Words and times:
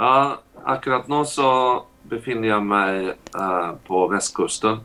Ja, 0.00 0.38
akkurat 0.64 1.08
nu 1.08 1.24
så 1.24 1.82
befinner 2.02 2.48
jag 2.48 2.62
mig 2.62 3.08
eh, 3.34 3.72
på 3.86 4.08
västkusten 4.08 4.78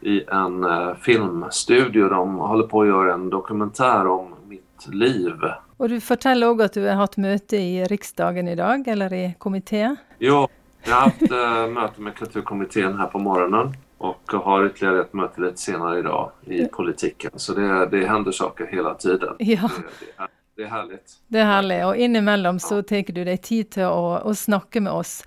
i 0.00 0.24
en 0.24 0.64
eh, 0.64 0.94
filmstudio. 0.94 2.08
De 2.08 2.34
håller 2.34 2.66
på 2.66 2.82
att 2.82 2.88
göra 2.88 3.14
en 3.14 3.30
dokumentär 3.30 4.06
om 4.06 4.34
mitt 4.48 4.86
liv. 4.92 5.34
Och 5.76 5.88
du 5.88 6.00
fortäller 6.00 6.48
också 6.48 6.64
att 6.64 6.72
du 6.72 6.86
har 6.86 6.94
haft 6.94 7.16
möte 7.16 7.56
i 7.56 7.84
riksdagen 7.84 8.48
idag, 8.48 8.88
eller 8.88 9.12
i 9.12 9.34
kommittén? 9.38 9.96
Jo, 10.18 10.48
jag 10.84 10.94
har 10.94 11.00
haft 11.00 11.22
eh, 11.22 11.82
möte 11.82 12.00
med 12.00 12.14
kulturkommittén 12.14 12.98
här 12.98 13.06
på 13.06 13.18
morgonen 13.18 13.72
och 13.98 14.32
har 14.32 14.66
ytterligare 14.66 15.00
ett 15.00 15.12
möte 15.12 15.40
lite 15.40 15.56
senare 15.56 15.98
idag 15.98 16.30
i 16.46 16.64
politiken. 16.66 17.30
Så 17.34 17.52
det, 17.52 17.86
det 17.86 18.06
händer 18.06 18.32
saker 18.32 18.66
hela 18.66 18.94
tiden. 18.94 19.34
Ja. 19.38 19.70
Det, 19.76 20.06
det, 20.16 20.28
det 20.56 20.62
är 20.62 20.66
härligt. 20.66 21.12
Det 21.28 21.38
är 21.38 21.44
härligt. 21.44 21.84
Och 21.84 21.96
inemellan 21.96 22.60
så 22.60 22.82
tar 22.82 23.12
du 23.12 23.24
dig 23.24 23.36
tid 23.36 23.70
till 23.70 23.82
att, 23.82 24.26
att 24.26 24.38
snacka 24.38 24.80
med 24.80 24.92
oss. 24.92 25.24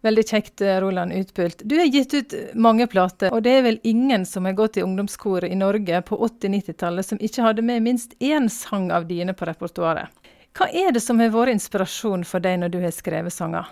Väldigt 0.00 0.28
käckt, 0.28 0.60
Roland 0.60 1.12
Utbult. 1.12 1.62
Du 1.64 1.78
har 1.78 1.84
gett 1.84 2.14
ut 2.14 2.34
många 2.54 2.86
plattor, 2.86 3.32
och 3.32 3.42
det 3.42 3.50
är 3.50 3.62
väl 3.62 3.80
ingen 3.82 4.26
som 4.26 4.44
har 4.44 4.52
gått 4.52 4.76
i 4.76 4.82
ungdomskor 4.82 5.44
i 5.44 5.54
Norge 5.54 6.02
på 6.02 6.26
80-90-talet 6.26 7.06
som 7.06 7.18
inte 7.20 7.42
hade 7.42 7.62
med 7.62 7.82
minst 7.82 8.12
en 8.18 8.50
sång 8.50 8.92
av 8.92 9.06
dina 9.06 9.34
på 9.34 9.44
repertoaret. 9.44 10.08
Vad 10.58 10.68
är 10.68 10.92
det 10.92 11.00
som 11.00 11.20
har 11.20 11.28
varit 11.28 11.52
inspiration 11.52 12.24
för 12.24 12.40
dig 12.40 12.56
när 12.56 12.68
du 12.68 12.82
har 12.82 12.90
skrivit 12.90 13.32
sånger? 13.32 13.66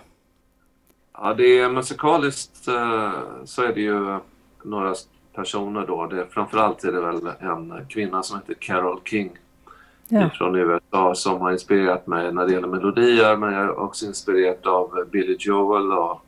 Ja, 1.13 1.33
det 1.33 1.59
är 1.59 1.69
musikaliskt 1.69 2.67
eh, 2.67 3.13
så 3.45 3.63
är 3.63 3.73
det 3.73 3.81
ju 3.81 4.19
några 4.63 4.93
personer 5.35 5.87
då. 5.87 6.07
Det, 6.07 6.27
framförallt 6.29 6.83
är 6.83 6.91
det 6.91 7.01
väl 7.01 7.27
en 7.39 7.85
kvinna 7.89 8.23
som 8.23 8.39
heter 8.39 8.53
Carol 8.53 9.01
King 9.05 9.37
ja. 10.09 10.29
från 10.29 10.55
USA 10.55 11.15
som 11.15 11.41
har 11.41 11.51
inspirerat 11.51 12.07
mig 12.07 12.33
när 12.33 12.45
det 12.45 12.53
gäller 12.53 12.67
melodier 12.67 13.37
men 13.37 13.53
jag 13.53 13.63
är 13.63 13.79
också 13.79 14.05
inspirerad 14.05 14.67
av 14.67 15.05
Billy 15.11 15.35
Joel 15.39 15.91
och, 15.91 16.21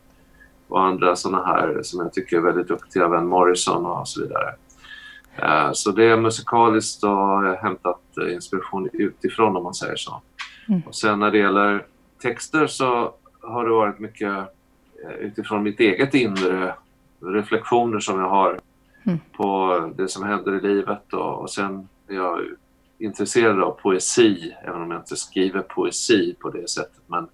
och 0.68 0.84
andra 0.84 1.16
sådana 1.16 1.46
här 1.46 1.80
som 1.84 2.00
jag 2.00 2.14
tycker 2.14 2.38
är 2.38 2.42
väldigt 2.42 2.68
duktiga, 2.68 3.08
Van 3.08 3.28
Morrison 3.28 3.86
och 3.86 4.08
så 4.08 4.22
vidare. 4.22 4.54
Uh, 5.44 5.72
så 5.74 5.92
det 5.92 6.04
är 6.04 6.18
musikaliskt 6.18 7.04
och 7.04 7.10
jag 7.10 7.16
har 7.16 7.56
hämtat 7.56 8.02
inspiration 8.32 8.90
utifrån 8.94 9.58
om 9.58 9.64
man 9.64 9.74
säger 9.74 9.96
så. 9.96 10.22
Mm. 10.70 10.82
Och 10.86 10.96
sen 10.96 11.20
när 11.20 11.32
det 11.32 11.38
gäller 11.38 11.86
texter 12.22 12.68
så 12.68 13.14
har 13.42 13.66
det 13.66 13.72
varit 13.72 14.00
mycket 14.00 14.34
eh, 15.04 15.16
utifrån 15.20 15.64
mitt 15.64 15.80
eget 15.80 16.14
inre 16.14 16.74
reflektioner 17.20 18.00
som 18.00 18.20
jag 18.20 18.30
har 18.30 18.60
mm. 19.04 19.20
på 19.38 19.80
det 19.98 20.08
som 20.08 20.24
händer 20.24 20.56
i 20.56 20.62
livet 20.62 21.14
och, 21.14 21.42
och 21.42 21.50
sen 21.50 21.88
är 22.08 22.16
jag 22.16 22.40
intresserad 23.00 23.64
av 23.64 23.72
poesi, 23.72 24.56
även 24.64 24.82
om 24.82 24.92
jag 24.92 25.00
inte 25.00 25.16
skriver 25.16 25.62
poesi 25.62 26.36
på 26.40 26.50
det 26.50 26.70
sättet. 26.70 27.02
Men 27.08 27.30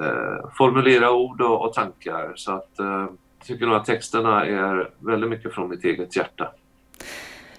eh, 0.00 0.50
formulera 0.58 1.12
ord 1.12 1.40
och, 1.40 1.66
och, 1.66 1.72
tankar. 1.72 2.32
Så 2.34 2.52
att 2.52 2.78
eh, 2.78 2.86
jag 2.86 3.46
tycker 3.46 3.66
nog 3.66 3.76
att 3.76 3.84
texterna 3.84 4.46
är 4.46 4.90
väldigt 4.98 5.30
mycket 5.30 5.54
från 5.54 5.70
mitt 5.70 5.84
eget 5.84 6.16
hjärta. 6.16 6.52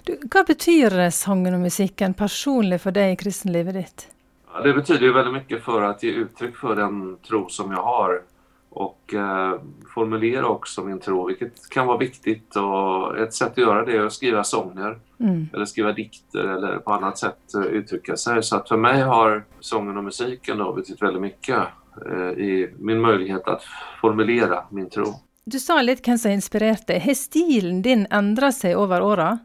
Du, 0.04 0.20
vad 0.36 0.46
betyder 0.46 1.10
sången 1.10 1.54
och 1.54 1.60
musiken 1.60 2.14
personligt 2.14 2.82
för 2.82 2.92
dig 2.92 3.14
i 3.14 3.16
kristenlivet 3.16 3.74
ditt? 3.74 4.08
Ja, 4.54 4.62
det 4.62 4.74
betyder 4.74 5.02
ju 5.02 5.14
väldigt 5.14 5.34
mycket 5.34 5.64
för 5.64 5.82
att 5.82 6.04
ge 6.04 6.12
uttryck 6.12 6.58
för 6.58 6.76
den 6.76 7.18
tro 7.18 7.50
som 7.50 7.72
jag 7.72 7.84
har 7.84 8.22
och 8.76 9.14
eh, 9.14 9.60
formulera 9.94 10.48
också 10.48 10.84
min 10.84 11.00
tro, 11.00 11.28
vilket 11.28 11.70
kan 11.70 11.88
vara 11.88 11.98
viktigt. 11.98 12.56
Och 12.56 13.18
ett 13.18 13.34
sätt 13.34 13.52
att 13.52 13.58
göra 13.58 13.86
det 13.86 13.92
är 13.98 14.06
att 14.06 14.14
skriva 14.14 14.44
sånger 14.44 15.00
mm. 15.20 15.50
eller 15.54 15.66
skriva 15.66 15.92
dikter 15.92 16.40
eller 16.40 16.78
på 16.78 16.94
annat 16.94 17.18
sätt 17.18 17.40
uh, 17.56 17.66
uttrycka 17.66 18.18
sig. 18.18 18.44
Så 18.44 18.56
att 18.56 18.68
för 18.68 18.78
mig 18.78 19.02
har 19.02 19.46
sången 19.60 19.98
och 19.98 20.04
musiken 20.04 20.58
då 20.58 20.74
betytt 20.74 21.02
väldigt 21.02 21.22
mycket 21.22 21.60
uh, 22.12 22.30
i 22.30 22.74
min 22.80 23.02
möjlighet 23.02 23.48
att 23.48 23.64
formulera 24.02 24.64
min 24.72 24.90
tro. 24.90 25.06
Du 25.46 25.60
sa 25.60 25.82
lite 25.82 26.02
vem 26.06 26.18
som 26.18 26.32
inspirerat 26.32 26.88
dig. 26.88 27.00
Har 27.00 27.14
stilen 27.14 27.82
din 27.82 28.08
ändrat 28.10 28.56
sig 28.56 28.74
över 28.74 29.02
åren? 29.02 29.38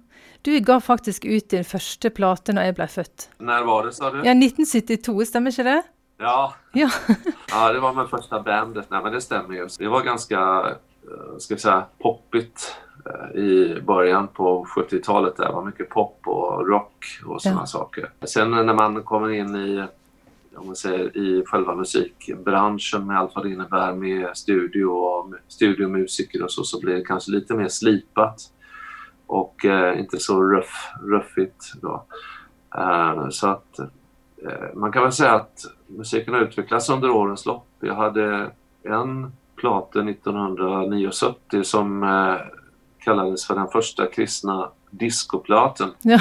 Du 0.42 0.60
gav 0.60 0.80
faktiskt 0.80 1.24
ut 1.24 1.50
din 1.50 1.64
första 1.64 2.10
platta 2.10 2.52
när 2.52 2.66
jag 2.66 2.74
blev 2.74 2.86
född. 2.86 3.06
När 3.38 3.64
var 3.64 3.86
det 3.86 3.92
sa 3.92 4.10
du? 4.10 4.16
Ja, 4.16 4.22
1972, 4.22 5.24
stämmer 5.24 5.50
inte 5.50 5.62
det? 5.62 5.82
Ja. 6.20 6.54
Ja. 6.72 6.90
ja, 7.50 7.72
det 7.72 7.80
var 7.80 7.92
med 7.92 8.08
första 8.08 8.42
bandet. 8.42 8.86
Nej, 8.88 9.02
men 9.02 9.12
det 9.12 9.20
stämmer 9.20 9.54
ju. 9.54 9.68
Det 9.78 9.88
var 9.88 10.02
ganska, 10.02 10.40
eh, 11.02 11.38
ska 11.38 11.54
vi 11.54 11.60
säga, 11.60 11.84
poppigt 11.98 12.76
eh, 13.06 13.40
i 13.40 13.82
början 13.86 14.28
på 14.28 14.64
70-talet. 14.76 15.36
Det 15.36 15.52
var 15.52 15.64
mycket 15.64 15.88
pop 15.88 16.20
och 16.24 16.68
rock 16.68 17.04
och 17.26 17.42
sådana 17.42 17.60
ja. 17.60 17.66
saker. 17.66 18.10
Sen 18.22 18.50
när 18.50 18.74
man 18.74 19.02
kommer 19.02 19.28
in 19.28 19.56
i 19.56 19.86
om 20.56 20.66
man 20.66 20.76
säger, 20.76 21.16
i 21.16 21.44
själva 21.46 21.74
musikbranschen 21.74 23.06
med 23.06 23.18
allt 23.18 23.34
vad 23.34 23.44
det 23.44 23.50
innebär 23.50 23.94
med 23.94 24.36
studio 24.36 24.84
och 24.84 25.34
studiomusiker 25.48 26.42
och 26.42 26.52
så, 26.52 26.64
så 26.64 26.80
blir 26.80 26.94
det 26.94 27.04
kanske 27.04 27.30
lite 27.30 27.54
mer 27.54 27.68
slipat 27.68 28.40
och 29.26 29.64
eh, 29.64 30.00
inte 30.00 30.18
så 30.18 30.42
ruff, 30.42 30.92
ruffigt 31.02 31.72
då. 31.82 32.04
Uh, 32.78 33.28
så 33.30 33.48
att 33.48 33.80
Eh, 34.48 34.74
man 34.74 34.92
kan 34.92 35.02
väl 35.02 35.12
säga 35.12 35.32
att 35.32 35.64
musiken 35.96 36.34
har 36.34 36.40
utvecklats 36.40 36.90
under 36.90 37.10
årens 37.10 37.46
lopp. 37.46 37.66
Jag 37.80 37.94
hade 37.94 38.50
en 38.82 39.32
plata 39.56 40.00
1979 40.00 41.10
som 41.62 42.02
eh, 42.02 42.34
kallades 42.98 43.46
för 43.46 43.54
den 43.54 43.68
första 43.68 44.06
kristna 44.06 44.70
discoplaten. 44.90 45.88
Ja. 46.02 46.18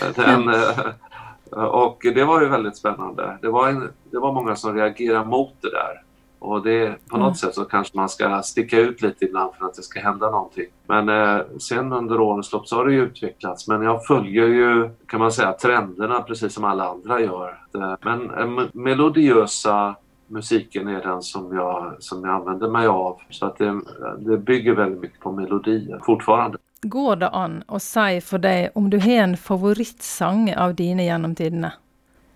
den, 0.14 0.48
eh, 0.48 1.64
och 1.64 2.00
det 2.14 2.24
var 2.24 2.40
ju 2.40 2.48
väldigt 2.48 2.76
spännande. 2.76 3.38
Det 3.42 3.48
var, 3.48 3.68
en, 3.68 3.92
det 4.10 4.18
var 4.18 4.32
många 4.32 4.56
som 4.56 4.74
reagerade 4.74 5.24
mot 5.24 5.54
det 5.60 5.70
där. 5.70 6.03
Och 6.44 6.62
det, 6.62 7.08
på 7.08 7.16
något 7.16 7.26
mm. 7.26 7.34
sätt 7.34 7.54
så 7.54 7.64
kanske 7.64 7.96
man 7.96 8.08
ska 8.08 8.42
sticka 8.42 8.78
ut 8.78 9.02
lite 9.02 9.24
ibland 9.24 9.54
för 9.54 9.66
att 9.66 9.74
det 9.74 9.82
ska 9.82 10.00
hända 10.00 10.30
någonting. 10.30 10.66
Men 10.86 11.08
eh, 11.08 11.42
sen 11.58 11.92
under 11.92 12.20
årens 12.20 12.52
lopp 12.52 12.68
så 12.68 12.76
har 12.76 12.84
det 12.84 12.92
ju 12.92 13.02
utvecklats. 13.02 13.68
Men 13.68 13.82
jag 13.82 14.06
följer 14.06 14.46
ju, 14.46 14.90
kan 15.06 15.20
man 15.20 15.32
säga, 15.32 15.52
trenderna 15.52 16.22
precis 16.22 16.54
som 16.54 16.64
alla 16.64 16.88
andra 16.88 17.20
gör. 17.20 17.58
Men 18.04 18.30
eh, 18.30 18.66
melodiösa 18.72 19.94
musiken 20.26 20.88
är 20.88 21.02
den 21.02 21.22
som 21.22 21.56
jag, 21.56 21.96
som 21.98 22.24
jag 22.24 22.34
använder 22.34 22.68
mig 22.68 22.86
av. 22.86 23.20
Så 23.30 23.46
att 23.46 23.58
det, 23.58 23.80
det 24.18 24.38
bygger 24.38 24.74
väldigt 24.74 25.00
mycket 25.00 25.20
på 25.20 25.32
melodier 25.32 26.00
fortfarande. 26.06 26.58
Går 26.82 27.16
det 27.16 27.28
an 27.28 27.64
att 27.66 27.82
säga 27.82 28.20
för 28.20 28.38
dig 28.38 28.70
om 28.74 28.90
du 28.90 29.00
har 29.00 29.10
en 29.10 29.36
favoritsång 29.36 30.54
av 30.54 30.74
dina 30.74 31.02
genom 31.02 31.34
tiderna? 31.34 31.72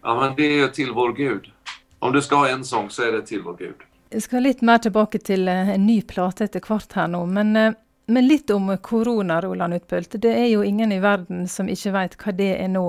Ja, 0.02 0.20
men 0.20 0.36
det 0.36 0.60
är 0.60 0.69
Till 0.69 0.92
vår 0.92 1.12
Gud. 1.12 1.52
Om 1.98 2.12
du 2.12 2.22
ska 2.22 2.36
ha 2.36 2.48
en 2.48 2.64
sång 2.64 2.90
så 2.90 3.02
är 3.02 3.12
det 3.12 3.22
Till 3.22 3.42
vår 3.42 3.56
Gud. 3.58 3.75
Jeg 4.10 4.24
skal 4.24 4.46
litt 4.46 4.62
mer 4.64 4.80
tilbake 4.80 5.20
til 5.20 5.48
eh, 5.52 5.74
en 5.74 5.84
ny 5.84 6.00
plate 6.08 6.46
etter 6.48 6.64
hvert 6.64 6.94
her 6.96 7.10
nå. 7.12 7.20
Men, 7.28 7.52
eh, 7.56 7.74
men 8.08 8.24
litt 8.24 8.48
om 8.50 8.70
korona, 8.80 9.41
Roland 9.44 9.76
Utpølt. 9.76 10.16
Det 10.22 10.32
er 10.32 10.46
jo 10.48 10.62
ingen 10.64 10.94
i 10.96 11.00
verden 11.04 11.44
som 11.48 11.69
ikke 11.69 11.92
vet 11.92 12.16
hva 12.22 12.32
det 12.38 12.54
er 12.56 12.70
nå. 12.72 12.86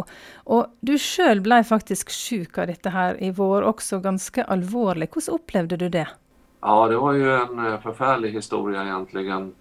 Og 0.47 0.69
du 0.79 0.93
sjøl 0.95 1.43
ble 1.43 1.59
faktisk 1.67 2.13
sjuk 2.15 2.61
av 2.61 2.71
dette 2.71 2.93
her 2.95 3.19
i 3.19 3.33
vår, 3.35 3.67
også 3.67 3.99
ganske 4.05 4.47
alvorlig. 4.47 5.09
Hvordan 5.11 5.41
opplevde 5.41 5.81
du 5.81 5.89
det? 5.91 6.07
Ja, 6.61 6.87
det 6.87 6.97
var 7.03 7.13
ju 7.13 7.35
en 7.35 7.65
eh, 7.65 7.79
förfärlig 7.83 8.31
historia 8.31 8.83
egentligen. 8.83 9.51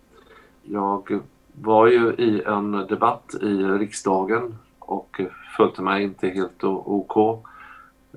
Jag 0.63 1.21
var 1.55 1.87
ju 1.87 2.15
i 2.19 2.43
en 2.47 2.73
debatt 2.73 3.35
i 3.43 3.55
riksdagen 3.83 4.59
och 4.79 5.21
följde 5.57 5.83
mig 5.83 6.03
inte 6.03 6.29
helt 6.29 6.65
OK. 6.65 7.45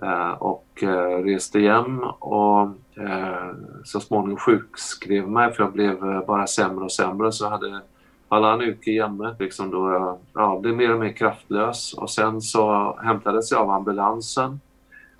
Eh, 0.01 0.31
och 0.31 0.83
eh, 0.83 1.23
reste 1.23 1.59
hem 1.59 1.99
och 2.19 2.61
eh, 2.97 3.51
så 3.83 3.99
småningom 3.99 4.37
sjukskrev 4.37 5.27
mig 5.29 5.53
för 5.53 5.63
jag 5.63 5.73
blev 5.73 6.25
bara 6.25 6.47
sämre 6.47 6.83
och 6.83 6.91
sämre. 6.91 7.31
Så 7.31 7.49
hade 7.49 7.81
alla 8.27 8.57
uke 8.57 9.01
hemma 9.01 9.35
liksom 9.39 9.71
då 9.71 9.91
jag 9.91 10.17
ja, 10.33 10.59
blev 10.59 10.75
mer 10.75 10.93
och 10.93 10.99
mer 10.99 11.11
kraftlös. 11.11 11.93
Och 11.93 12.09
sen 12.09 12.41
så 12.41 12.95
hämtades 13.03 13.51
jag 13.51 13.61
av 13.61 13.69
ambulansen 13.69 14.59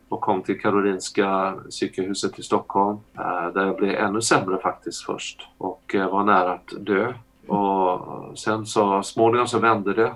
och 0.09 0.21
kom 0.21 0.41
till 0.41 0.61
Karolinska 0.61 1.55
psykhuset 1.69 2.39
i 2.39 2.43
Stockholm 2.43 2.97
där 3.53 3.65
jag 3.65 3.75
blev 3.75 3.95
ännu 3.95 4.21
sämre 4.21 4.57
faktiskt 4.61 5.05
först 5.05 5.47
och 5.57 5.95
var 6.11 6.23
nära 6.23 6.53
att 6.53 6.85
dö. 6.85 7.13
Och 7.47 7.99
sen 8.39 8.65
så 8.65 9.03
småningom 9.03 9.47
så 9.47 9.59
vände 9.59 9.93
det 9.93 10.13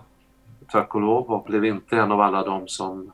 tack 0.68 0.96
och 0.96 1.02
lov 1.02 1.32
och 1.32 1.44
blev 1.44 1.66
inte 1.66 1.98
en 1.98 2.12
av 2.12 2.22
alla 2.22 2.44
de 2.44 2.68
som 2.68 3.12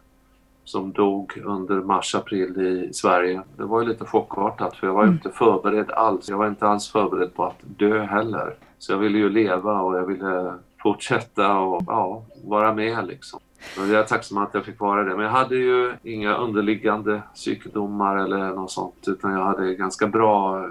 som 0.72 0.92
dog 0.92 1.42
under 1.46 1.76
mars-april 1.76 2.62
i 2.62 2.94
Sverige. 2.94 3.42
Det 3.58 3.64
var 3.64 3.82
ju 3.82 3.88
lite 3.88 4.06
chockartat 4.06 4.76
för 4.76 4.88
jag 4.88 4.94
var 4.94 5.04
mm. 5.04 5.14
inte 5.14 5.30
förberedd 5.30 5.92
alls. 5.92 6.30
Jag 6.30 6.38
var 6.38 6.48
inte 6.48 6.68
alls 6.68 6.92
förberedd 6.92 7.34
på 7.36 7.46
att 7.46 7.60
dö 7.62 8.04
heller. 8.04 8.56
Så 8.80 8.92
jag 8.92 8.98
ville 8.98 9.18
ju 9.18 9.30
leva 9.30 9.82
och 9.82 9.98
jag 9.98 10.06
ville 10.06 10.54
fortsätta 10.84 11.58
och 11.58 11.84
ja, 11.88 12.24
vara 12.44 12.74
med 12.74 13.08
liksom. 13.08 13.40
Och 13.80 13.88
jag 13.88 14.00
är 14.00 14.04
tacksam 14.04 14.38
att 14.38 14.54
jag 14.54 14.66
fick 14.66 14.80
vara 14.80 15.04
det. 15.04 15.16
Men 15.16 15.26
jag 15.26 15.32
hade 15.32 15.56
ju 15.56 15.94
inga 16.04 16.36
underliggande 16.36 17.22
sjukdomar 17.46 18.18
eller 18.18 18.50
något 18.50 18.72
sånt 18.72 19.08
utan 19.08 19.32
jag 19.32 19.46
hade 19.46 19.76
ganska 19.76 20.08
bra 20.08 20.66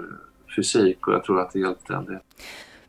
fysik 0.55 1.07
och 1.07 1.13
jag 1.13 1.23
tror 1.23 1.41
att 1.41 1.53
det 1.53 1.59
hjälpte 1.59 1.93
en 1.93 2.05
del. 2.05 2.19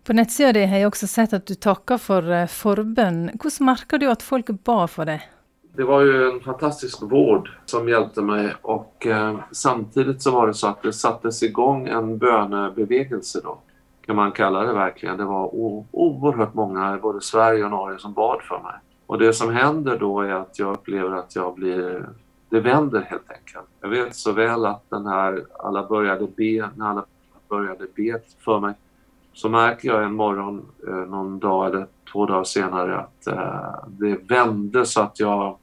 På 0.04 0.12
nettsida 0.12 0.66
har 0.66 0.78
jag 0.78 0.88
också 0.88 1.06
sett 1.06 1.32
att 1.32 1.46
du 1.46 1.54
tackar 1.54 1.98
för 1.98 2.32
eh, 2.32 2.46
förbön. 2.46 3.30
Hur 3.42 3.64
märker 3.64 3.98
du 3.98 4.10
att 4.10 4.22
folk 4.22 4.46
bad 4.46 4.90
för 4.90 5.04
dig? 5.04 5.28
Det 5.74 5.84
var 5.84 6.00
ju 6.00 6.30
en 6.30 6.40
fantastisk 6.40 7.02
vård 7.02 7.50
som 7.64 7.88
hjälpte 7.88 8.22
mig 8.22 8.54
och 8.62 9.06
eh, 9.06 9.38
samtidigt 9.50 10.22
så 10.22 10.30
var 10.30 10.46
det 10.46 10.54
så 10.54 10.66
att 10.66 10.82
det 10.82 10.92
sattes 10.92 11.42
igång 11.42 11.88
en 11.88 12.18
bönebevegelse 12.18 13.40
då 13.44 13.58
kan 14.06 14.16
man 14.16 14.32
kalla 14.32 14.60
det 14.60 14.72
verkligen. 14.72 15.16
Det 15.16 15.24
var 15.24 15.54
oerhört 15.92 16.54
många, 16.54 16.98
både 17.02 17.20
Sverige 17.20 17.64
och 17.64 17.70
Norge, 17.70 17.98
som 17.98 18.12
bad 18.12 18.42
för 18.42 18.58
mig. 18.58 18.74
Och 19.06 19.18
det 19.18 19.32
som 19.32 19.50
händer 19.50 19.98
då 19.98 20.20
är 20.20 20.32
att 20.32 20.58
jag 20.58 20.72
upplever 20.72 21.16
att 21.16 21.36
jag 21.36 21.54
blir... 21.54 22.08
Det 22.48 22.60
vänder 22.60 23.00
helt 23.00 23.30
enkelt. 23.30 23.66
Jag 23.80 23.88
vet 23.88 24.16
så 24.16 24.32
väl 24.32 24.66
att 24.66 24.90
den 24.90 25.06
här, 25.06 25.46
alla 25.58 25.86
började 25.86 26.26
be, 26.26 26.68
när 26.76 26.86
alla 26.86 27.04
började 27.48 27.86
be 27.96 28.20
för 28.44 28.60
mig, 28.60 28.74
så 29.32 29.48
märker 29.48 29.88
jag 29.88 30.04
en 30.04 30.14
morgon, 30.14 30.66
eh, 30.88 30.94
någon 30.94 31.38
dag 31.38 31.66
eller 31.66 31.86
två 32.12 32.26
dagar 32.26 32.44
senare, 32.44 32.96
att 32.96 33.26
eh, 33.26 33.88
det 33.88 34.14
vände 34.28 34.86
så 34.86 35.00
att 35.00 35.20
jag, 35.20 35.56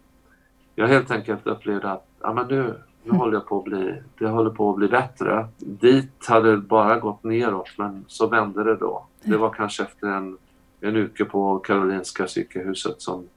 jag 0.79 0.87
helt 0.87 1.11
enkelt 1.11 1.47
upplevde 1.47 1.91
att 1.91 2.07
ja, 2.21 2.33
men 2.33 2.47
nu, 2.47 2.75
nu 3.03 3.11
håller 3.11 3.33
jag 3.33 3.47
på 3.47 3.57
att 3.57 3.63
bli, 3.63 4.01
det 4.17 4.27
håller 4.27 4.49
på 4.49 4.69
att 4.69 4.75
bli 4.75 4.87
bättre. 4.87 5.47
Dit 5.57 6.27
hade 6.27 6.51
det 6.51 6.57
bara 6.57 6.99
gått 6.99 7.23
neråt 7.23 7.69
men 7.77 8.05
så 8.07 8.27
vände 8.27 8.63
det 8.63 8.75
då. 8.75 9.05
Det 9.23 9.37
var 9.37 9.49
kanske 9.49 9.83
efter 9.83 10.07
en, 10.07 10.37
en 10.81 10.95
uke 10.95 11.25
på 11.25 11.59
Karolinska 11.59 12.25
psykhuset 12.25 13.01
som 13.01 13.27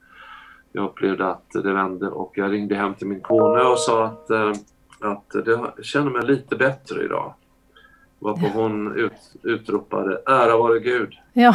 jag 0.73 0.85
upplevde 0.85 1.27
att 1.27 1.51
det 1.51 1.73
vände 1.73 2.09
och 2.09 2.33
jag 2.35 2.53
ringde 2.53 2.75
hem 2.75 2.95
till 2.95 3.07
min 3.07 3.21
kone 3.21 3.63
och 3.63 3.79
sa 3.79 4.05
att, 4.05 4.31
eh, 4.31 4.53
att 5.01 5.31
det, 5.45 5.51
jag 5.51 5.85
känner 5.85 6.11
mig 6.11 6.27
lite 6.27 6.57
bättre 6.57 7.05
idag. 7.05 7.35
Varpå 8.19 8.41
ja. 8.43 8.51
hon 8.55 8.97
ut, 8.97 9.35
utropade 9.43 10.23
ära 10.27 10.57
vare 10.57 10.79
Gud. 10.79 11.15
Ja. 11.33 11.55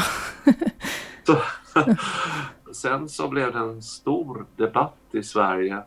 så, 1.23 1.37
sen 2.71 3.09
så 3.09 3.27
blev 3.27 3.53
det 3.53 3.59
en 3.59 3.81
stor 3.81 4.45
debatt 4.55 4.97
i 5.11 5.23
Sverige 5.23 5.81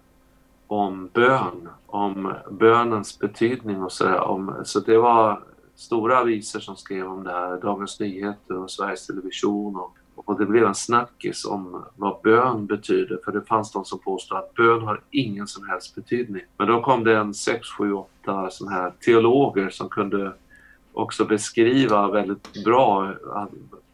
om 0.66 1.10
bön, 1.12 1.68
om 1.86 2.34
bönens 2.50 3.18
betydning 3.18 3.82
och 3.82 3.92
sådär. 3.92 4.64
Så 4.64 4.80
det 4.80 4.98
var 4.98 5.42
stora 5.74 6.18
aviser 6.18 6.60
som 6.60 6.76
skrev 6.76 7.06
om 7.06 7.24
det 7.24 7.30
här, 7.30 7.60
Dagens 7.60 8.00
Nyheter 8.00 8.58
och 8.58 8.70
Sveriges 8.70 9.06
Television 9.06 9.76
och, 9.76 9.96
och 10.14 10.38
det 10.38 10.46
blev 10.46 10.64
en 10.64 10.74
snackis 10.74 11.44
om 11.44 11.84
vad 11.96 12.22
bön 12.22 12.66
betyder 12.66 13.20
för 13.24 13.32
det 13.32 13.42
fanns 13.42 13.72
de 13.72 13.84
som 13.84 13.98
påstod 13.98 14.38
att 14.38 14.54
bön 14.54 14.82
har 14.82 15.00
ingen 15.10 15.46
som 15.46 15.68
helst 15.68 15.94
betydning. 15.94 16.42
Men 16.56 16.68
då 16.68 16.82
kom 16.82 17.04
det 17.04 17.16
en 17.16 17.34
6, 17.34 17.68
7, 17.78 17.92
8 17.92 18.50
sådana 18.50 18.76
här 18.76 18.92
teologer 19.04 19.70
som 19.70 19.88
kunde 19.88 20.32
också 20.92 21.24
beskriva 21.24 22.10
väldigt 22.10 22.64
bra 22.64 23.14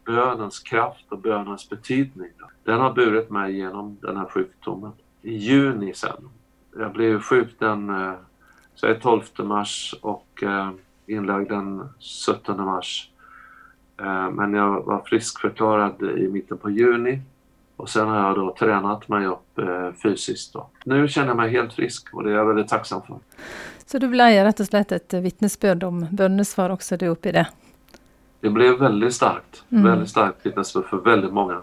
bönens 0.07 0.59
kraft 0.59 1.05
och 1.09 1.19
bönens 1.19 1.69
betydning. 1.69 2.29
Den 2.63 2.79
har 2.79 2.93
burit 2.93 3.29
mig 3.29 3.57
genom 3.57 3.97
den 4.01 4.17
här 4.17 4.25
sjukdomen. 4.25 4.91
I 5.21 5.33
juni 5.33 5.93
sen 5.93 6.29
jag 6.79 6.91
blev 6.91 7.21
sjuk 7.21 7.55
den 7.59 7.89
eh, 7.89 8.13
så 8.75 8.93
12 8.93 9.21
mars 9.37 9.95
och 10.01 10.43
eh, 10.43 10.69
inlagd 11.07 11.49
den 11.49 11.89
17 12.27 12.65
mars. 12.65 13.11
Eh, 13.99 14.29
men 14.29 14.53
jag 14.53 14.85
var 14.85 15.01
friskförklarad 15.05 16.01
i 16.01 16.27
mitten 16.27 16.57
på 16.57 16.69
juni 16.69 17.21
och 17.75 17.89
sen 17.89 18.07
har 18.07 18.17
jag 18.17 18.35
då 18.35 18.55
tränat 18.59 19.07
mig 19.07 19.25
upp 19.25 19.59
fysiskt. 20.03 20.53
Då. 20.53 20.69
Nu 20.85 21.07
känner 21.07 21.27
jag 21.27 21.37
mig 21.37 21.51
helt 21.51 21.73
frisk 21.73 22.13
och 22.13 22.23
det 22.23 22.31
är 22.31 22.35
jag 22.35 22.45
väldigt 22.45 22.67
tacksam 22.67 23.01
för. 23.01 23.19
Så 23.85 23.97
du 23.97 24.07
blir 24.07 24.43
rätt 24.43 24.59
och 24.59 24.65
slett 24.65 24.91
ett 24.91 25.13
vittnesbörd 25.13 25.83
om 25.83 26.07
bönesvar 26.11 26.69
också 26.69 26.97
du 26.97 27.07
uppe 27.07 27.29
i 27.29 27.31
det? 27.31 27.47
Det 28.41 28.49
blev 28.49 28.79
väldigt 28.79 29.13
starkt. 29.13 29.63
Mm. 29.69 29.83
Väldigt 29.83 30.09
starkt 30.09 30.45
vittnesbörd 30.45 30.85
för 30.85 30.97
väldigt 30.97 31.33
många. 31.33 31.61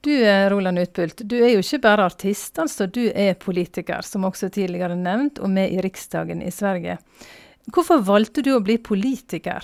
Du 0.00 0.24
Roland 0.50 0.78
Utbult, 0.78 1.20
du 1.24 1.36
er 1.38 1.52
jo 1.52 1.60
ikke 1.62 1.78
bare 1.78 2.06
artist, 2.10 2.58
altså. 2.58 2.86
Du 2.86 3.04
er 3.14 3.34
politiker, 3.34 4.00
som 4.02 4.24
også 4.24 4.48
tidligere 4.50 4.96
nevnt, 4.98 5.38
og 5.38 5.50
med 5.50 5.70
i 5.70 5.80
Riksdagen 5.80 6.42
i 6.42 6.50
Sverige. 6.50 6.96
Hvorfor 7.70 8.02
valgte 8.02 8.42
du 8.42 8.50
å 8.56 8.60
bli 8.60 8.78
politiker? 8.78 9.62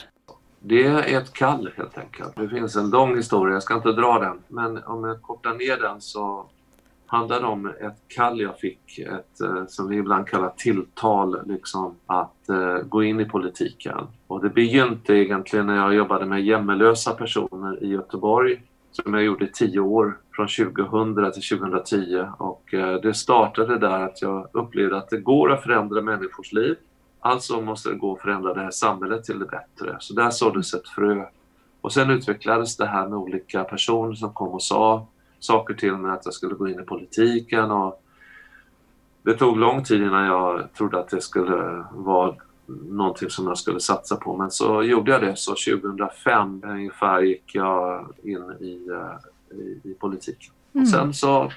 Det 0.60 0.84
är 0.86 1.18
ett 1.18 1.32
kall 1.32 1.70
helt 1.76 1.98
enkelt. 1.98 2.36
Det 2.36 2.48
finns 2.48 2.76
en 2.76 2.90
lång 2.90 3.16
historia, 3.16 3.54
jag 3.54 3.62
ska 3.62 3.74
inte 3.74 3.92
dra 3.92 4.18
den. 4.18 4.38
Men 4.48 4.78
om 4.84 5.04
jag 5.04 5.22
kortar 5.22 5.54
ner 5.54 5.76
den 5.76 6.00
så 6.00 6.46
handlade 7.08 7.46
om 7.46 7.66
ett 7.66 8.08
kall 8.08 8.40
jag 8.40 8.58
fick, 8.58 8.98
ett, 8.98 9.40
eh, 9.40 9.66
som 9.66 9.88
vi 9.88 9.96
ibland 9.96 10.28
kallar 10.28 10.52
tilltal, 10.56 11.46
liksom, 11.46 11.94
att 12.06 12.46
uh, 12.50 12.78
gå 12.78 13.02
in 13.02 13.20
i 13.20 13.24
politiken. 13.24 13.98
Och 14.26 14.42
det 14.42 14.48
begynte 14.48 15.14
egentligen 15.14 15.66
när 15.66 15.76
jag 15.76 15.94
jobbade 15.94 16.26
med 16.26 16.44
jämmelösa 16.44 17.12
personer 17.12 17.84
i 17.84 17.88
Göteborg 17.88 18.62
som 18.90 19.14
jag 19.14 19.22
gjorde 19.22 19.44
i 19.44 19.52
tio 19.52 19.80
år, 19.80 20.18
från 20.32 20.48
2000 20.48 21.32
till 21.32 21.58
2010. 21.58 22.24
Och 22.38 22.74
uh, 22.74 22.94
det 22.94 23.14
startade 23.14 23.78
där 23.78 24.00
att 24.00 24.22
jag 24.22 24.48
upplevde 24.52 24.96
att 24.96 25.08
det 25.08 25.20
går 25.20 25.52
att 25.52 25.62
förändra 25.62 26.02
människors 26.02 26.52
liv. 26.52 26.76
Alltså 27.20 27.60
måste 27.60 27.90
det 27.90 27.96
gå 27.96 28.14
att 28.14 28.20
förändra 28.20 28.54
det 28.54 28.60
här 28.60 28.70
samhället 28.70 29.24
till 29.24 29.38
det 29.38 29.46
bättre. 29.46 29.96
Så 30.00 30.14
där 30.14 30.30
såddes 30.30 30.74
ett 30.74 30.88
frö. 30.88 31.24
Och 31.80 31.92
sen 31.92 32.10
utvecklades 32.10 32.76
det 32.76 32.86
här 32.86 33.08
med 33.08 33.18
olika 33.18 33.64
personer 33.64 34.14
som 34.14 34.32
kom 34.32 34.48
och 34.48 34.62
sa 34.62 35.06
saker 35.40 35.74
till 35.74 35.92
mig 35.92 36.12
att 36.12 36.24
jag 36.24 36.34
skulle 36.34 36.54
gå 36.54 36.68
in 36.68 36.80
i 36.80 36.82
politiken. 36.82 37.70
Och 37.70 38.02
det 39.22 39.34
tog 39.34 39.58
lång 39.58 39.84
tid 39.84 40.02
innan 40.02 40.26
jag 40.26 40.72
trodde 40.72 40.98
att 40.98 41.08
det 41.08 41.20
skulle 41.20 41.84
vara 41.92 42.34
någonting 42.88 43.30
som 43.30 43.46
jag 43.46 43.58
skulle 43.58 43.80
satsa 43.80 44.16
på. 44.16 44.36
Men 44.36 44.50
så 44.50 44.82
gjorde 44.82 45.10
jag 45.10 45.20
det. 45.20 45.36
Så 45.36 45.50
2005 45.50 46.62
ungefär 46.64 47.20
gick 47.20 47.54
jag 47.54 48.06
in 48.22 48.52
i, 48.60 48.88
eh, 48.90 49.58
i, 49.58 49.80
i 49.90 49.94
politiken. 49.94 50.52
Mm. 50.74 50.82
Och 50.82 50.88
sen 50.88 51.14
så 51.14 51.52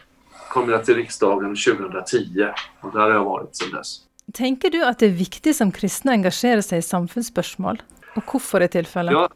kom 0.49 0.69
jag 0.69 0.85
till 0.85 0.95
riksdagen 0.95 1.55
2010 1.55 2.47
och 2.81 2.91
där 2.91 2.99
har 2.99 3.09
jag 3.09 3.25
varit 3.25 3.55
sedan 3.55 3.71
dess. 3.71 3.97
Tänker 4.33 4.69
du 4.69 4.85
att 4.85 4.99
det 4.99 5.05
är 5.05 5.09
viktigt 5.09 5.55
som 5.55 5.71
kristna 5.71 6.11
engagerar 6.11 6.61
sig 6.61 6.79
i 6.79 6.81
samfunnsspörsmål? 6.81 7.81
Och 8.15 8.33
varför 8.33 8.61
i 8.61 8.67
tillfälle? 8.67 9.11
Ja, 9.11 9.29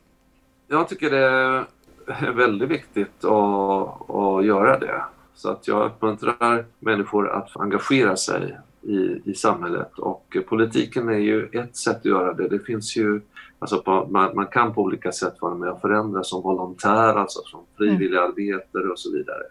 jag 0.67 0.89
tycker 0.89 1.11
det 1.11 1.65
är 2.07 2.31
väldigt 2.35 2.69
viktigt 2.69 3.25
att, 3.25 4.09
att 4.09 4.45
göra 4.45 4.79
det. 4.79 5.03
Så 5.35 5.49
att 5.49 5.67
jag 5.67 5.85
uppmuntrar 5.85 6.65
människor 6.79 7.29
att 7.29 7.57
engagera 7.57 8.15
sig 8.15 8.57
i, 8.81 9.21
i 9.25 9.33
samhället 9.33 9.99
och 9.99 10.37
politiken 10.47 11.09
är 11.09 11.17
ju 11.17 11.45
ett 11.45 11.75
sätt 11.75 11.97
att 11.97 12.05
göra 12.05 12.33
det. 12.33 12.47
Det 12.47 12.59
finns 12.59 12.97
ju, 12.97 13.21
alltså 13.59 13.81
på, 13.81 14.07
man, 14.11 14.35
man, 14.35 14.47
kan 14.47 14.73
på 14.73 14.81
olika 14.81 15.11
sätt 15.11 15.35
vara 15.41 15.55
med 15.55 15.69
och 15.69 15.81
förändra 15.81 16.23
som 16.23 16.41
volontär, 16.41 17.13
alltså 17.13 17.39
som 17.45 17.59
frivilligarbetare 17.77 18.87
och 18.87 18.99
så 18.99 19.11
vidare. 19.11 19.43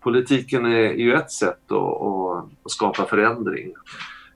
Politiken 0.00 0.66
är 0.66 0.92
ju 0.92 1.14
ett 1.14 1.30
sätt 1.30 1.72
att, 1.72 2.02
att, 2.02 2.44
att 2.62 2.70
skapa 2.70 3.04
förändring. 3.04 3.72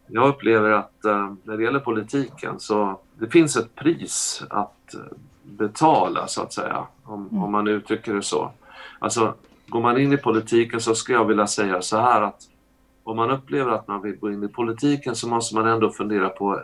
Jag 0.06 0.28
upplever 0.28 0.70
att 0.70 1.04
äh, 1.04 1.32
när 1.44 1.56
det 1.56 1.62
gäller 1.62 1.80
politiken 1.80 2.60
så 2.60 3.00
det 3.18 3.28
finns 3.28 3.56
ett 3.56 3.74
pris 3.74 4.42
att 4.50 4.94
betala 5.42 6.26
så 6.26 6.42
att 6.42 6.52
säga, 6.52 6.86
om, 7.04 7.28
mm. 7.28 7.42
om 7.42 7.52
man 7.52 7.68
uttrycker 7.68 8.14
det 8.14 8.22
så. 8.22 8.52
Alltså, 8.98 9.34
går 9.66 9.80
man 9.80 10.00
in 10.00 10.12
i 10.12 10.16
politiken 10.16 10.80
så 10.80 10.94
skulle 10.94 11.18
jag 11.18 11.24
vilja 11.24 11.46
säga 11.46 11.82
så 11.82 11.96
här 11.96 12.22
att 12.22 12.40
om 13.04 13.16
man 13.16 13.30
upplever 13.30 13.72
att 13.72 13.88
man 13.88 14.02
vill 14.02 14.16
gå 14.16 14.32
in 14.32 14.44
i 14.44 14.48
politiken 14.48 15.16
så 15.16 15.28
måste 15.28 15.54
man 15.54 15.66
ändå 15.66 15.90
fundera 15.90 16.28
på 16.28 16.60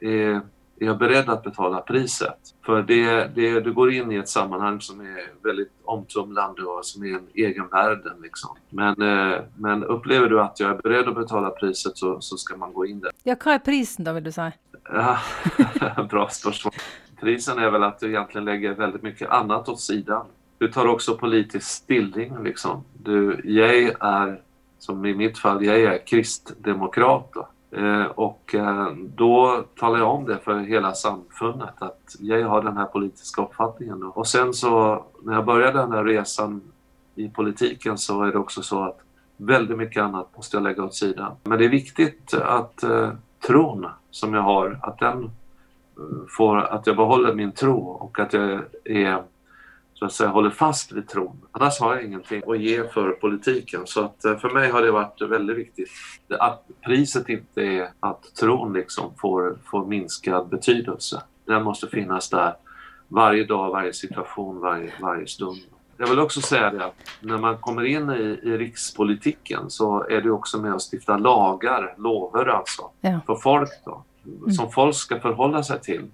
är, 0.00 0.40
är 0.80 0.86
jag 0.86 0.98
beredd 0.98 1.28
att 1.28 1.42
betala 1.42 1.80
priset? 1.80 2.38
För 2.66 2.82
det, 2.82 3.34
det, 3.34 3.60
du 3.60 3.72
går 3.72 3.92
in 3.92 4.12
i 4.12 4.16
ett 4.16 4.28
sammanhang 4.28 4.80
som 4.80 5.00
är 5.00 5.44
väldigt 5.44 5.72
omtumlande 5.84 6.62
och 6.62 6.86
som 6.86 7.02
är 7.02 7.14
en 7.14 7.26
egen 7.34 7.68
värld. 7.68 8.02
Liksom. 8.22 8.56
Men, 8.70 9.02
eh, 9.02 9.40
men 9.56 9.84
upplever 9.84 10.28
du 10.28 10.40
att 10.40 10.60
jag 10.60 10.70
är 10.70 10.82
beredd 10.82 11.08
att 11.08 11.14
betala 11.14 11.50
priset 11.50 11.96
så, 11.96 12.20
så 12.20 12.36
ska 12.36 12.56
man 12.56 12.72
gå 12.72 12.86
in 12.86 13.00
där. 13.00 13.10
Ja, 13.22 13.36
vad 13.44 13.54
är 13.54 13.58
priset 13.58 14.04
då 14.04 14.12
vill 14.12 14.24
du 14.24 14.32
säga? 14.32 14.52
Ja, 14.88 15.18
bra 16.10 16.28
spörsmål. 16.28 16.74
Prisen 17.20 17.58
är 17.58 17.70
väl 17.70 17.82
att 17.82 18.00
du 18.00 18.08
egentligen 18.08 18.44
lägger 18.44 18.74
väldigt 18.74 19.02
mycket 19.02 19.30
annat 19.30 19.68
åt 19.68 19.80
sidan. 19.80 20.26
Du 20.58 20.68
tar 20.68 20.86
också 20.86 21.16
politisk 21.16 21.66
stilling 21.66 22.42
liksom. 22.42 22.84
Du, 23.02 23.40
jag 23.44 23.74
är 24.00 24.40
som 24.78 25.06
i 25.06 25.14
mitt 25.14 25.38
fall, 25.38 25.64
jag 25.64 25.82
är 25.82 26.06
kristdemokrat. 26.06 27.30
Då. 27.34 27.48
Eh, 27.76 28.04
och 28.04 28.54
eh, 28.54 28.88
då 29.16 29.64
talar 29.78 29.98
jag 29.98 30.10
om 30.10 30.24
det 30.24 30.38
för 30.38 30.58
hela 30.58 30.92
samfundet 30.92 31.74
att 31.82 32.16
jag 32.20 32.48
har 32.48 32.62
den 32.62 32.76
här 32.76 32.84
politiska 32.84 33.42
uppfattningen. 33.42 34.02
Och 34.02 34.26
sen 34.26 34.54
så 34.54 35.04
när 35.22 35.34
jag 35.34 35.44
började 35.44 35.78
den 35.78 35.92
här 35.92 36.04
resan 36.04 36.60
i 37.14 37.28
politiken 37.28 37.98
så 37.98 38.22
är 38.22 38.32
det 38.32 38.38
också 38.38 38.62
så 38.62 38.82
att 38.82 38.98
väldigt 39.36 39.78
mycket 39.78 40.02
annat 40.02 40.36
måste 40.36 40.56
jag 40.56 40.64
lägga 40.64 40.84
åt 40.84 40.94
sidan. 40.94 41.32
Men 41.44 41.58
det 41.58 41.64
är 41.64 41.68
viktigt 41.68 42.34
att 42.34 42.82
eh, 42.82 43.10
tron 43.46 43.86
som 44.10 44.34
jag 44.34 44.42
har, 44.42 44.78
att 44.82 44.98
den 44.98 45.30
får, 46.36 46.58
att 46.58 46.86
jag 46.86 46.96
behåller 46.96 47.34
min 47.34 47.52
tro 47.52 47.78
och 47.78 48.18
att 48.18 48.32
jag 48.32 48.60
är 48.84 49.22
så 49.94 50.04
att 50.04 50.12
säga 50.12 50.30
håller 50.30 50.50
fast 50.50 50.92
vid 50.92 51.08
tron. 51.08 51.40
Annars 51.52 51.80
har 51.80 51.94
jag 51.94 52.04
ingenting 52.04 52.42
att 52.46 52.60
ge 52.60 52.88
för 52.88 53.10
politiken. 53.10 53.80
Så 53.84 54.04
att 54.04 54.24
eh, 54.24 54.36
för 54.36 54.50
mig 54.50 54.70
har 54.70 54.82
det 54.82 54.90
varit 54.90 55.22
väldigt 55.22 55.56
viktigt 55.56 55.88
att 56.38 56.66
priset 56.84 57.28
inte 57.28 57.62
är 57.62 57.88
att 58.00 58.34
tron 58.34 58.72
liksom 58.72 59.14
får, 59.18 59.58
får 59.64 59.86
minskad 59.86 60.48
betydelse. 60.48 61.22
Den 61.46 61.62
måste 61.62 61.88
finnas 61.88 62.30
där 62.30 62.54
varje 63.08 63.44
dag, 63.44 63.70
varje 63.70 63.92
situation, 63.92 64.60
varje, 64.60 64.92
varje 65.00 65.26
stund. 65.26 65.58
jag 65.96 66.06
vill 66.06 66.18
också 66.18 66.40
säga 66.40 66.70
det 66.70 66.84
att 66.84 66.94
när 67.20 67.38
man 67.38 67.58
kommer 67.58 67.84
in 67.84 68.10
i, 68.10 68.40
i 68.42 68.56
rikspolitiken 68.58 69.70
så 69.70 70.06
är 70.10 70.20
du 70.20 70.30
också 70.30 70.58
med 70.58 70.74
och 70.74 70.82
stifta 70.92 71.16
lagar, 71.16 71.94
lover 71.98 72.46
alltså, 72.46 72.82
ja. 73.00 73.20
för 73.26 73.34
folk 73.34 73.70
då, 73.84 74.04
mm. 74.24 74.50
som 74.50 74.72
folk 74.72 74.94
ska 74.94 75.20
förhålla 75.20 75.62
sig 75.62 75.80
till. 75.80 76.10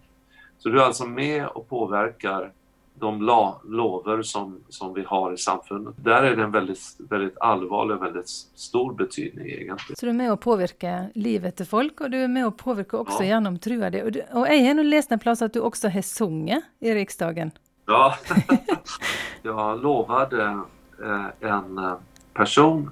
Så 0.58 0.68
du 0.68 0.80
är 0.80 0.84
alltså 0.84 1.06
med 1.06 1.46
och 1.46 1.68
påverkar 1.68 2.52
de 3.00 3.22
la, 3.22 3.60
lover 3.64 4.22
som, 4.22 4.60
som 4.68 4.94
vi 4.94 5.02
har 5.02 5.32
i 5.32 5.36
samfundet. 5.36 5.94
Där 5.96 6.22
är 6.22 6.36
det 6.36 6.42
en 6.42 6.50
väldigt, 6.50 6.96
väldigt 6.98 7.38
allvarlig 7.40 7.96
och 7.96 8.02
väldigt 8.02 8.28
stor 8.54 8.94
betydning 8.94 9.46
egentligen. 9.46 9.96
Så 9.96 10.06
du 10.06 10.10
är 10.10 10.14
med 10.14 10.32
och 10.32 10.40
påverkar 10.40 11.10
livet 11.14 11.56
till 11.56 11.66
folk 11.66 12.00
och 12.00 12.10
du 12.10 12.18
är 12.18 12.28
med 12.28 12.46
och 12.46 12.58
påverkar 12.58 12.98
också 12.98 13.22
ja. 13.22 13.26
genom 13.26 13.58
trua 13.58 13.90
det. 13.90 14.02
Och, 14.02 14.12
du, 14.12 14.20
och 14.20 14.48
jag 14.48 14.74
har 14.74 14.84
läst 14.84 15.12
en 15.12 15.18
plats 15.18 15.42
att 15.42 15.52
du 15.52 15.60
också 15.60 15.88
har 15.88 16.02
sunget 16.02 16.64
i 16.80 16.94
riksdagen. 16.94 17.50
Ja, 17.86 18.14
jag 19.42 19.82
lovade 19.82 20.42
eh, 21.04 21.50
en 21.50 21.80
person 22.34 22.90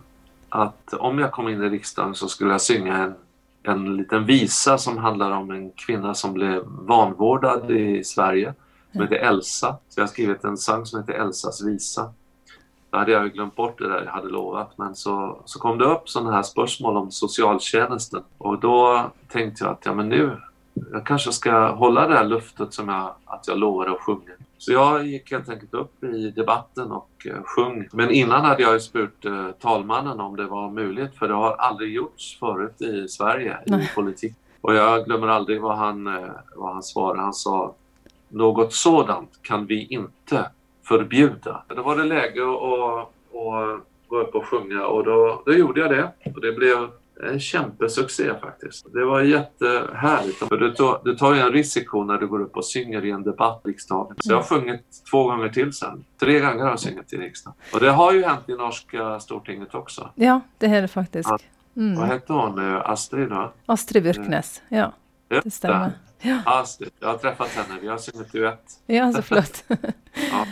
att 0.49 0.95
om 0.95 1.19
jag 1.19 1.33
kom 1.33 1.49
in 1.49 1.63
i 1.63 1.69
riksdagen 1.69 2.15
så 2.15 2.29
skulle 2.29 2.51
jag 2.51 2.61
synga 2.61 2.97
en, 2.97 3.15
en 3.63 3.97
liten 3.97 4.27
visa 4.27 4.79
som 4.79 4.99
handlar 4.99 5.31
om 5.31 5.51
en 5.51 5.71
kvinna 5.71 6.15
som 6.15 6.33
blev 6.33 6.63
vanvårdad 6.67 7.71
i 7.71 8.05
Sverige 8.05 8.55
som 8.93 9.01
heter 9.01 9.17
Elsa. 9.17 9.77
Så 9.89 10.01
jag 10.01 10.03
har 10.03 10.09
skrivit 10.09 10.45
en 10.45 10.57
sång 10.57 10.87
som 10.87 11.01
heter 11.01 11.13
Elsas 11.13 11.65
visa. 11.65 12.13
Då 12.91 12.99
hade 12.99 13.13
jag 13.13 13.25
ju 13.25 13.31
glömt 13.31 13.57
bort 13.57 13.79
det 13.79 13.89
där 13.89 14.05
jag 14.05 14.13
hade 14.13 14.29
lovat 14.29 14.79
men 14.79 14.95
så, 14.95 15.43
så 15.45 15.59
kom 15.59 15.79
det 15.79 15.85
upp 15.85 16.09
sådana 16.09 16.33
här 16.33 16.43
spörsmål 16.43 16.97
om 16.97 17.11
socialtjänsten 17.11 18.23
och 18.39 18.61
då 18.61 19.11
tänkte 19.29 19.65
jag 19.65 19.73
att 19.73 19.87
ja 19.87 19.95
men 19.95 20.09
nu, 20.09 20.37
jag 20.93 21.07
kanske 21.07 21.33
ska 21.33 21.69
hålla 21.69 22.09
det 22.09 22.15
här 22.15 22.25
luftet 22.25 22.75
som 22.75 22.89
jag, 22.89 23.15
att 23.25 23.49
jag 23.49 23.59
lovade 23.59 23.91
att 23.91 24.01
sjunga. 24.01 24.33
Så 24.59 24.73
jag 24.73 25.07
gick 25.07 25.33
helt 25.33 25.49
enkelt 25.49 25.75
upp 25.75 26.05
i 26.05 26.31
debatten 26.31 26.93
och 26.93 27.11
uh, 27.27 27.43
sjöng. 27.45 27.89
Men 27.93 28.11
innan 28.11 28.45
hade 28.45 28.63
jag 28.63 28.73
ju 28.73 28.81
spurt 28.81 29.25
uh, 29.25 29.51
talmannen 29.51 30.21
om 30.21 30.37
det 30.37 30.47
var 30.47 30.71
möjligt 30.71 31.15
för 31.15 31.29
det 31.29 31.35
har 31.35 31.57
aldrig 31.57 31.95
gjorts 31.95 32.39
förut 32.39 32.83
i 32.83 33.09
Sverige 33.09 33.59
i 33.67 33.95
politik. 33.95 34.35
Och 34.61 34.75
jag 34.75 35.05
glömmer 35.05 35.29
aldrig 35.29 35.61
vad 35.63 35.77
han, 35.77 36.07
uh, 36.07 36.31
vad 36.57 36.73
han 36.73 36.83
svarade. 36.83 37.21
Han 37.21 37.35
sa 37.35 37.75
något 38.29 38.73
sådant 38.73 39.43
kan 39.43 39.67
vi 39.67 39.87
inte 39.87 40.51
förbjuda. 40.85 41.63
Då 41.69 41.83
var 41.83 41.97
det 41.97 42.05
läge 42.05 42.43
att, 42.43 43.03
att 43.37 43.81
gå 44.09 44.21
upp 44.21 44.35
och 44.35 44.47
sjunga 44.47 44.87
och 44.87 45.05
då, 45.05 45.43
då 45.47 45.53
gjorde 45.53 45.81
jag 45.81 45.91
det. 45.91 46.13
Och 46.35 46.41
det 46.41 46.53
blev 46.53 46.89
en 47.33 47.41
kämpesuccé 47.41 48.35
faktiskt. 48.41 48.87
Det 48.93 49.05
var 49.05 49.21
jättehärligt. 49.21 50.39
För 50.39 50.57
du, 50.57 50.75
tar, 50.75 51.01
du 51.05 51.17
tar 51.17 51.35
ju 51.35 51.41
en 51.41 51.53
risiko 51.53 52.05
när 52.05 52.19
du 52.19 52.27
går 52.27 52.41
upp 52.41 52.57
och 52.57 52.65
synger 52.65 53.05
i 53.05 53.11
en 53.11 53.23
debatt 53.23 53.61
i 53.65 53.69
riksdagen. 53.69 54.17
Så 54.21 54.33
jag 54.33 54.37
har 54.37 54.43
sjungit 54.43 54.81
två 55.11 55.25
gånger 55.25 55.49
till 55.49 55.73
sen. 55.73 56.05
Tre 56.21 56.41
gånger 56.41 56.63
har 56.63 56.71
jag 56.71 56.81
sjungit 56.81 57.13
i 57.13 57.17
riksdagen. 57.17 57.57
Och 57.75 57.81
det 57.81 57.91
har 57.91 58.13
ju 58.13 58.25
hänt 58.25 58.49
i 58.49 58.53
norska 58.53 59.21
stortinget 59.21 59.75
också. 59.75 60.11
Ja, 60.15 60.41
det 60.59 60.67
är 60.67 60.83
det 60.83 60.89
faktiskt. 60.89 61.31
Mm. 61.77 61.99
Vad 61.99 62.09
hette 62.09 62.33
hon? 62.33 62.77
Astrid 62.85 63.29
va? 63.29 63.53
Astrid 63.67 64.03
Byrknes, 64.03 64.63
ja. 64.69 64.93
Det 65.29 65.51
stämmer. 65.51 65.93
Ja. 66.21 66.39
Astrid, 66.47 66.91
jag 67.01 67.09
har 67.09 67.19
träffat 67.19 67.49
henne, 67.49 67.81
vi 67.81 67.89
har 67.89 67.99
sjungit 67.99 68.33
duett. 68.33 68.81
Ja, 68.87 69.13
så 69.13 69.23
flott. 69.23 69.65
ja. 70.31 70.47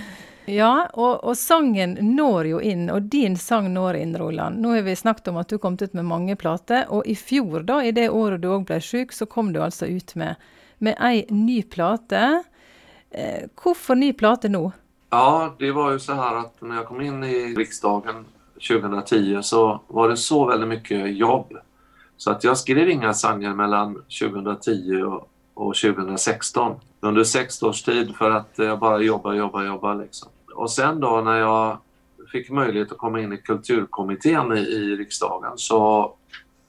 Ja, 0.48 0.88
och, 0.92 1.24
och 1.24 1.38
sangen 1.38 1.98
når 2.00 2.46
jo 2.46 2.60
inn, 2.60 2.90
og 2.90 3.02
din 3.02 3.34
sang 3.36 3.72
når 3.74 3.96
inn, 3.98 4.14
Roland. 4.16 4.60
Nå 4.62 4.76
har 4.76 4.84
vi 4.86 4.96
snakket 4.96 5.28
om 5.28 5.36
at 5.36 5.48
du 5.48 5.58
kom 5.58 5.74
ut 5.80 5.92
med 5.92 6.04
mange 6.06 6.36
plater, 6.36 6.84
og 6.88 7.06
i 7.06 7.16
fjor, 7.18 7.64
da, 7.66 7.80
i 7.82 7.90
det 7.90 8.06
året 8.14 8.44
du 8.44 8.52
òg 8.54 8.68
ble 8.68 8.78
syk, 8.80 9.12
så 9.12 9.26
kom 9.26 9.50
du 9.52 9.58
altså 9.62 9.90
ut 9.90 10.14
med, 10.14 10.38
med 10.78 10.94
ei 11.02 11.24
ny 11.34 11.62
plate. 11.62 12.44
Eh, 13.10 13.50
hvorfor 13.58 13.98
ny 13.98 14.12
plate 14.12 14.48
nå? 14.48 14.70
Ja, 15.10 15.54
det 15.58 15.72
var 15.72 15.92
ju 15.92 15.98
så 15.98 16.14
här 16.14 16.34
att 16.36 16.62
när 16.62 16.76
jag 16.76 16.86
kom 16.86 17.00
in 17.00 17.24
i 17.24 17.54
riksdagen 17.54 18.24
2010 18.68 19.38
så 19.42 19.80
var 19.88 20.08
det 20.08 20.16
så 20.16 20.44
väldigt 20.44 20.68
mycket 20.68 21.16
jobb. 21.16 21.58
Så 22.16 22.30
att 22.30 22.44
jag 22.44 22.58
skrev 22.58 22.88
inga 22.90 23.14
sånger 23.14 23.54
mellan 23.54 23.94
2010 23.94 25.02
och, 25.02 25.28
och 25.56 25.74
2016 25.74 26.80
under 27.00 27.24
sex 27.24 27.62
års 27.62 27.82
tid 27.82 28.16
för 28.16 28.30
att 28.30 28.52
jag 28.56 28.78
bara 28.78 29.00
jobbar, 29.00 29.32
jobbar, 29.32 29.64
jobbar 29.64 29.94
liksom 29.94 30.28
och 30.54 30.70
sen 30.70 31.00
då 31.00 31.20
när 31.20 31.38
jag 31.38 31.78
fick 32.32 32.50
möjlighet 32.50 32.92
att 32.92 32.98
komma 32.98 33.20
in 33.20 33.32
i 33.32 33.36
kulturkommittén 33.36 34.52
i, 34.52 34.60
i 34.60 34.96
riksdagen 34.96 35.52
så 35.56 36.12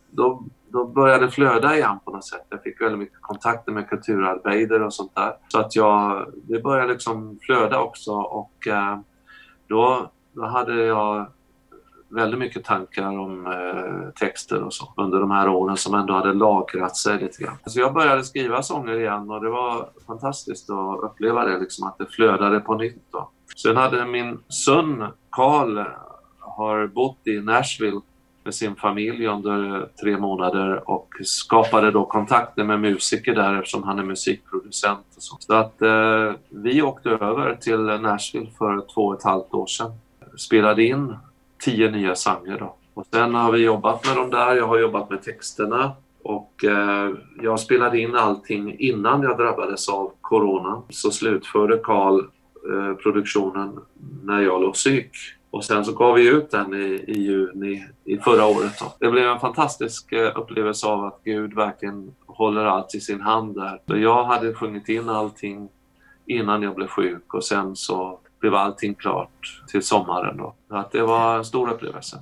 då, 0.10 0.44
då 0.67 0.86
började 0.86 1.25
det 1.25 1.32
flöda 1.32 1.75
igen 1.75 2.00
på 2.06 2.12
något 2.12 2.25
sätt. 2.25 2.46
Jag 2.50 2.63
fick 2.63 2.82
väldigt 2.82 3.00
mycket 3.00 3.22
kontakter 3.22 3.72
med 3.72 3.89
kulturarbetare 3.89 4.86
och 4.86 4.94
sånt 4.94 5.15
där. 5.15 5.34
Så 5.48 5.60
att 5.60 5.75
jag, 5.75 6.32
det 6.34 6.60
började 6.60 6.94
liksom 6.94 7.39
flöda 7.41 7.79
också 7.79 8.12
och 8.12 8.67
eh, 8.67 9.00
då, 9.67 10.12
då 10.34 10.46
hade 10.46 10.74
jag 10.86 11.32
väldigt 12.10 12.40
mycket 12.40 12.64
tankar 12.64 13.20
om 13.20 13.48
eh, 13.48 14.10
texter 14.20 14.64
och 14.64 14.74
så 14.74 14.94
under 14.98 15.20
de 15.20 15.32
här 15.32 15.50
åren 15.50 15.78
som 15.78 15.94
ändå 15.94 16.14
hade 16.14 16.34
lagrat 16.34 16.98
sig 16.98 17.20
lite 17.20 17.44
grann. 17.44 17.58
Så 17.66 17.80
jag 17.80 17.94
började 17.94 18.24
skriva 18.24 18.64
sånger 18.64 19.00
igen 19.00 19.32
och 19.32 19.42
det 19.42 19.50
var 19.50 19.90
fantastiskt 20.08 20.70
att 20.70 21.00
uppleva 21.04 21.46
det, 21.46 21.60
liksom, 21.60 21.88
att 21.88 21.98
det 21.98 22.06
flödade 22.06 22.60
på 22.60 22.76
nytt. 22.76 23.04
Då. 23.12 23.30
Sen 23.56 23.78
hade 23.78 24.06
min 24.06 24.40
son 24.48 25.06
Karl 25.30 25.78
eh, 25.78 25.86
har 26.40 26.88
bott 26.88 27.28
i 27.28 27.40
Nashville 27.40 28.02
med 28.44 28.54
sin 28.54 28.76
familj 28.76 29.28
under 29.28 29.76
eh, 29.76 29.84
tre 30.04 30.18
månader 30.18 30.90
och 30.90 31.08
skapade 31.24 31.92
då 31.92 32.06
kontakter 32.06 32.64
med 32.64 32.80
musiker 32.80 33.36
där 33.36 33.54
eftersom 33.54 33.84
han 33.84 34.00
är 34.00 34.04
musikproducent. 34.04 35.06
Och 35.16 35.24
så. 35.24 35.38
så 35.40 35.54
att 35.54 35.82
eh, 35.82 36.32
vi 36.50 36.82
åkte 36.82 37.10
över 37.10 37.56
till 37.56 37.80
Nashville 37.80 38.50
för 38.58 38.86
två 38.94 39.02
och 39.02 39.18
ett 39.18 39.24
halvt 39.24 39.54
år 39.54 39.68
sedan. 39.68 39.92
Spelade 40.38 40.84
in 40.84 41.16
tio 41.60 41.92
nya 41.92 42.16
sånger 42.16 42.60
då. 42.60 42.76
Och 42.94 43.06
sen 43.14 43.36
har 43.36 43.52
vi 43.52 43.64
jobbat 43.64 44.06
med 44.06 44.16
dem 44.16 44.30
där. 44.30 44.56
Jag 44.56 44.68
har 44.68 44.80
jobbat 44.80 45.10
med 45.10 45.24
texterna 45.24 45.92
och 46.24 46.64
eh, 46.64 47.12
jag 47.42 47.60
spelade 47.60 48.00
in 48.00 48.16
allting 48.16 48.76
innan 48.80 49.22
jag 49.22 49.38
drabbades 49.38 49.90
av 49.90 50.12
corona. 50.22 50.82
Så 50.90 51.12
slutförde 51.12 51.78
Karl 51.78 52.22
Eh, 52.70 52.94
produktionen 52.94 53.80
när 54.24 54.42
jag 54.42 54.62
låg 54.62 54.74
psyk. 54.74 55.10
Och 55.50 55.66
sen 55.66 55.86
så 55.86 55.92
gav 55.92 56.16
vi 56.16 56.30
ut 56.30 56.52
den 56.52 56.74
i, 56.74 57.04
i 57.08 57.20
juni 57.20 57.86
i 58.06 58.18
förra 58.18 58.46
året. 58.46 58.80
Då. 58.80 58.94
Det 59.00 59.12
blev 59.12 59.30
en 59.30 59.40
fantastisk 59.40 60.12
eh, 60.12 60.38
upplevelse 60.38 60.88
av 60.88 61.06
att 61.06 61.22
Gud 61.24 61.54
verkligen 61.54 62.16
håller 62.26 62.66
allt 62.66 62.96
i 62.96 63.00
sin 63.00 63.22
hand 63.22 63.56
där. 63.56 63.82
Så 63.88 63.98
jag 63.98 64.24
hade 64.24 64.54
sjungit 64.54 64.90
in 64.90 65.10
allting 65.10 65.70
innan 66.26 66.64
jag 66.64 66.76
blev 66.76 66.88
sjuk 66.88 67.34
och 67.34 67.44
sen 67.44 67.76
så 67.76 68.20
blev 68.50 68.56
allting 68.56 68.96
klart 68.96 69.63
till 69.68 69.84
sommaren. 69.84 70.38
Då. 70.38 70.56
Att 70.70 70.92
det 70.92 71.01
var 71.01 71.38
en 71.38 71.46
stor 71.46 71.70
upplevelse. 71.70 72.16